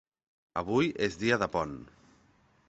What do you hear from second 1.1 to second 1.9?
dia de pont.